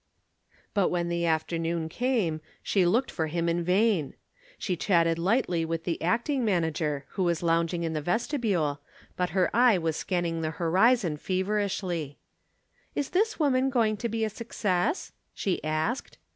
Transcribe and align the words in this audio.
But 0.73 0.89
when 0.89 1.09
the 1.09 1.27
afternoon 1.27 1.87
came, 1.87 2.41
she 2.63 2.87
looked 2.87 3.11
for 3.11 3.27
him 3.27 3.47
in 3.47 3.63
vain. 3.63 4.15
She 4.57 4.75
chatted 4.75 5.19
lightly 5.19 5.63
with 5.63 5.83
the 5.83 6.01
acting 6.01 6.43
manager, 6.43 7.05
who 7.09 7.21
was 7.23 7.43
lounging 7.43 7.83
in 7.83 7.93
the 7.93 8.01
vestibule, 8.01 8.81
but 9.15 9.29
her 9.29 9.55
eye 9.55 9.77
was 9.77 9.95
scanning 9.95 10.41
the 10.41 10.49
horizon 10.57 11.17
feverishly. 11.17 12.17
"Is 12.95 13.11
this 13.11 13.37
woman 13.39 13.69
going 13.69 13.95
to 13.97 14.09
be 14.09 14.25
a 14.25 14.29
success?" 14.31 15.11
she 15.35 15.63
asked. 15.63 16.17